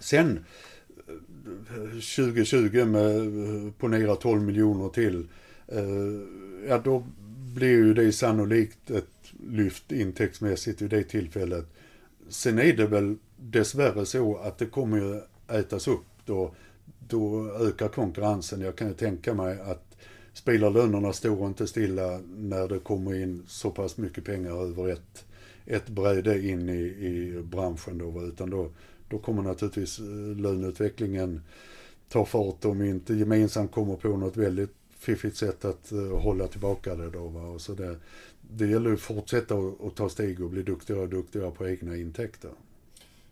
[0.00, 0.44] Sen
[2.16, 5.28] 2020 med ponera 12 miljoner till,
[5.68, 5.84] eh,
[6.68, 7.06] ja då
[7.54, 11.66] blir ju det sannolikt ett lyft intäktsmässigt vid det tillfället.
[12.28, 16.54] Sen är det väl dessvärre så att det kommer ju ätas upp då,
[17.08, 18.60] då ökar konkurrensen.
[18.60, 19.96] Jag kan ju tänka mig att
[20.32, 25.24] spelarlönerna står inte stilla när det kommer in så pass mycket pengar över ett,
[25.66, 28.70] ett bräde in i, i branschen då, utan då,
[29.08, 31.42] då kommer naturligtvis eh, löneutvecklingen
[32.08, 36.46] ta fart om vi inte gemensamt kommer på något väldigt fiffigt sätt att uh, hålla
[36.46, 37.28] tillbaka det då.
[37.28, 37.42] Va?
[37.42, 37.96] Och så det,
[38.40, 39.54] det gäller att fortsätta
[39.86, 42.50] att ta steg och bli duktigare och duktigare på egna intäkter.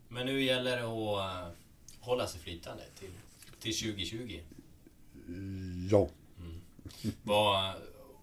[0.09, 1.62] Men nu gäller det att eh,
[2.03, 3.11] hålla sig flytande till,
[3.61, 4.41] till 2020.
[5.91, 6.09] Ja.
[7.23, 7.75] Vad,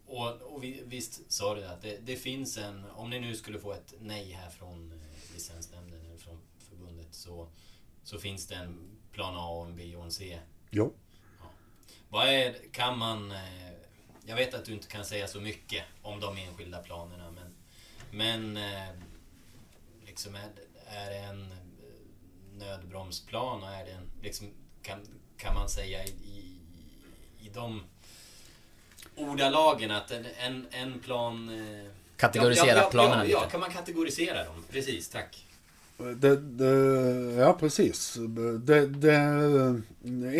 [0.05, 3.59] och, och vi- visst sa du att det, det finns en, om ni nu skulle
[3.59, 6.39] få ett nej här från eh, licensnämnden eller från
[6.69, 7.47] förbundet så,
[8.03, 8.79] så finns det en
[9.11, 10.39] plan A, och en B och en C.
[10.69, 10.91] Ja.
[12.09, 13.71] Vad är, kan man, eh,
[14.25, 17.53] jag vet att du inte kan säga så mycket om de enskilda planerna men,
[18.11, 18.89] men eh,
[20.05, 20.49] liksom är,
[20.85, 21.53] är en
[22.59, 24.47] nödbromsplan och är det en, liksom,
[24.81, 24.99] kan,
[25.37, 26.59] kan man säga i, i,
[27.39, 27.81] i de
[29.15, 31.49] ordalagen att en, en, en plan...
[31.49, 33.37] eh, Kategorisera ja, ja, planerna ja, lite.
[33.37, 34.63] Ja, kan man kategorisera dem?
[34.71, 35.45] Precis, tack.
[35.97, 36.65] Det, det,
[37.37, 38.17] ja, precis.
[38.59, 39.15] Det, det,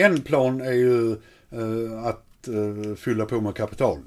[0.03, 1.12] en plan är ju
[1.51, 3.99] eh, att eh, fylla på med kapital.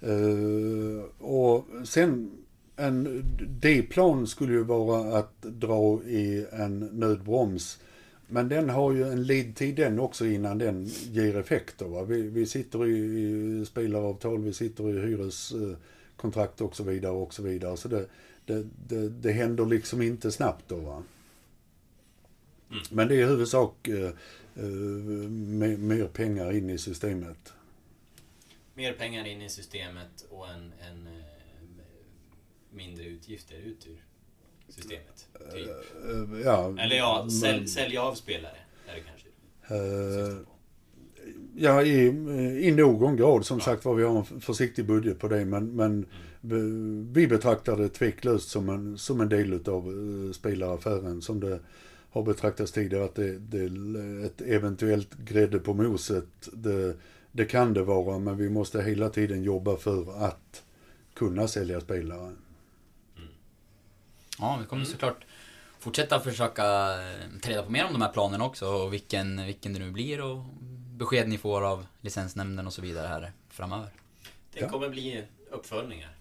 [0.00, 2.43] Eh, och sen
[2.76, 3.24] en
[3.60, 7.78] D-plan skulle ju vara att dra i en nödbroms.
[8.26, 11.86] Men den har ju en ledtid den också innan den ger effekter.
[11.86, 12.02] Va?
[12.02, 12.98] Vi, vi sitter i,
[13.60, 17.76] i spelaravtal, vi sitter i hyreskontrakt och så vidare och så vidare.
[17.76, 18.06] Så det,
[18.46, 21.02] det, det, det händer liksom inte snabbt då va.
[22.90, 24.10] Men det är i huvudsak eh,
[24.54, 27.52] eh, mer, mer pengar in i systemet.
[28.74, 31.23] Mer pengar in i systemet och en, en eh,
[32.74, 34.04] mindre utgifter ut ur
[34.68, 35.28] systemet.
[35.52, 35.68] Typ.
[35.68, 38.56] Eh, ja, Eller ja, men- sälj, sälja av spelare.
[38.88, 39.28] Är det kanske.
[39.74, 40.36] Eh,
[41.56, 42.06] Ja, i,
[42.68, 43.46] i någon grad.
[43.46, 45.44] Som sagt var, vi har en försiktig budget på det.
[45.44, 46.06] Men, men
[47.12, 51.22] vi betraktar det tveklöst som en, som en del av uh, spelaraffären.
[51.22, 51.60] Som det
[52.10, 56.48] har betraktats tidigare att det, det är ett eventuellt grädde på moset.
[56.52, 56.96] Det,
[57.32, 60.62] det kan det vara, men vi måste hela tiden jobba för att
[61.14, 62.32] kunna sälja spelare.
[64.38, 65.24] Ja, vi kommer såklart
[65.78, 69.72] fortsätta försöka eh, ta reda på mer om de här planerna också och vilken, vilken
[69.72, 70.44] det nu blir och
[70.96, 73.90] besked ni får av licensnämnden och så vidare här framöver.
[74.52, 76.16] Det kommer bli uppföljningar.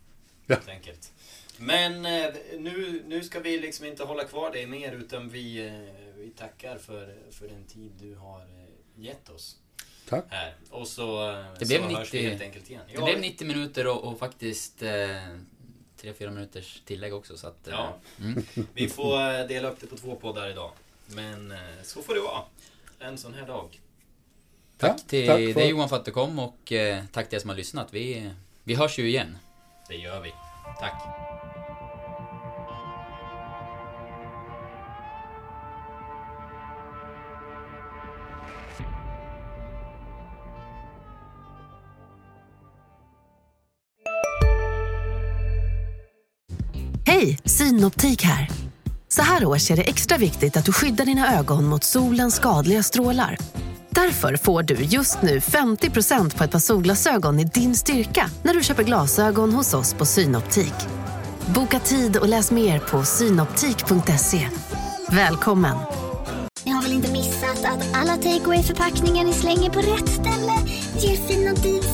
[0.45, 0.55] Ja.
[0.55, 1.14] Helt enkelt.
[1.57, 5.74] Men eh, nu, nu ska vi liksom inte hålla kvar dig mer utan vi, eh,
[6.18, 8.47] vi tackar för, för den tid du har
[8.95, 9.57] gett oss.
[10.09, 10.26] Tack.
[10.30, 10.55] Här.
[10.70, 12.82] Och så, Det så blev hörs vi 90 helt enkelt igen.
[12.95, 14.91] Det blev 90 minuter och, och faktiskt eh,
[16.04, 17.68] 3-4 minuters tillägg också så att...
[17.68, 17.95] Eh, Ja.
[18.20, 18.43] mm.
[18.74, 20.72] Vi får eh, dela upp det på två poddar idag.
[21.08, 22.41] Men eh, så får det vara.
[22.99, 23.80] En sån här dag.
[24.78, 27.36] Tack Ja, till tack för- dig Johan för att du kom och eh, tack till
[27.36, 27.88] er som har lyssnat.
[27.93, 28.32] Vi,
[28.64, 29.38] vi hörs ju igen.
[29.88, 30.34] Det gör vi.
[30.80, 30.93] Tack.
[47.24, 48.49] Hej, Synoptik här.
[49.07, 52.84] Så här års är det extra viktigt att du skyddar dina ögon mot solens skadliga
[52.84, 53.38] strålar.
[53.89, 58.63] Därför får du just nu 50% på ett par solglasögon i din styrka när du
[58.63, 60.74] köper glasögon hos oss på Synoptik.
[61.55, 64.49] Boka tid och läs mer på synoptik.se.
[65.09, 65.78] Välkommen!
[66.65, 70.53] Ni har väl inte missat att alla takeaway förpackningar ni slänger på rätt ställe
[70.99, 71.93] ger fina deals